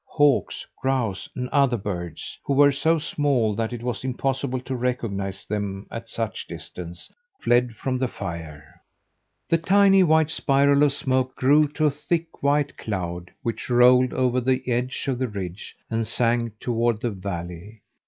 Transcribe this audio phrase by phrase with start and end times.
[0.07, 5.45] Hawks, grouse, and other birds, who were so small that it was impossible to recognize
[5.45, 8.81] them at such a distance, fled from the fire.
[9.47, 14.41] The tiny white spiral of smoke grew to a thick white cloud which rolled over
[14.41, 17.83] the edge of the ridge and sank toward the valley.